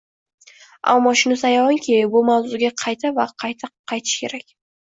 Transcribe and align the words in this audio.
Ammo 0.93 1.13
shunisi 1.21 1.45
ayonki, 1.49 1.99
bu 2.15 2.25
mavzuga 2.31 2.73
qayta 2.85 3.15
va 3.21 3.29
qayta 3.45 3.73
qaytish 3.95 4.19
kerak 4.27 4.61